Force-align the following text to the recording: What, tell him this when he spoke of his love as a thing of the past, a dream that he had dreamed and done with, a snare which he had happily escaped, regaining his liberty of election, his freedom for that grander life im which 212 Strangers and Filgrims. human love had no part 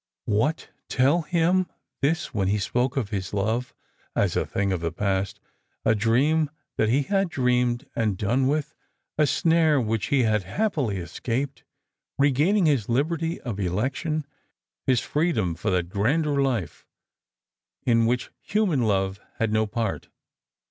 What, 0.25 0.71
tell 0.89 1.21
him 1.21 1.67
this 2.01 2.33
when 2.33 2.47
he 2.47 2.57
spoke 2.57 2.97
of 2.97 3.09
his 3.11 3.35
love 3.35 3.71
as 4.15 4.35
a 4.35 4.47
thing 4.47 4.71
of 4.71 4.79
the 4.81 4.91
past, 4.91 5.39
a 5.85 5.93
dream 5.93 6.49
that 6.75 6.89
he 6.89 7.03
had 7.03 7.29
dreamed 7.29 7.87
and 7.95 8.17
done 8.17 8.47
with, 8.47 8.73
a 9.19 9.27
snare 9.27 9.79
which 9.79 10.07
he 10.07 10.23
had 10.23 10.41
happily 10.41 10.97
escaped, 10.97 11.63
regaining 12.17 12.65
his 12.65 12.89
liberty 12.89 13.39
of 13.41 13.59
election, 13.59 14.25
his 14.87 15.01
freedom 15.01 15.53
for 15.53 15.69
that 15.69 15.89
grander 15.89 16.41
life 16.41 16.83
im 17.85 18.07
which 18.07 18.31
212 18.47 18.47
Strangers 18.47 18.49
and 18.49 18.49
Filgrims. 18.49 18.53
human 18.55 18.87
love 18.87 19.19
had 19.37 19.53
no 19.53 19.67
part 19.67 20.09